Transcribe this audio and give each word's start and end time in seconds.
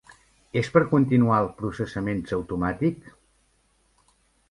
És 0.61 0.69
per 0.77 0.81
continuar 0.93 1.37
el 1.43 1.51
processaments 1.61 2.35
automàtic? 2.41 3.15